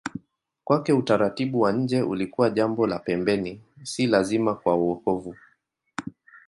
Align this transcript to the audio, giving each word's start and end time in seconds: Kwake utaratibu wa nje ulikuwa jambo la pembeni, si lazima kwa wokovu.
Kwake 0.63 0.93
utaratibu 0.93 1.59
wa 1.61 1.71
nje 1.71 2.01
ulikuwa 2.01 2.49
jambo 2.49 2.87
la 2.87 2.99
pembeni, 2.99 3.61
si 3.83 4.07
lazima 4.07 4.55
kwa 4.55 4.75
wokovu. 4.75 5.35